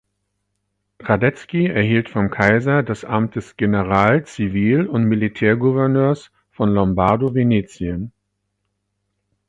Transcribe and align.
Radetzky 1.03 1.67
erhielt 1.67 2.09
vom 2.09 2.31
Kaiser 2.31 2.81
das 2.81 3.05
Amt 3.05 3.35
des 3.35 3.55
General-, 3.55 4.23
Zivil- 4.25 4.87
und 4.87 5.03
Militärgouverneurs 5.03 6.31
von 6.49 6.71
Lombardo-Venetien. 6.73 8.11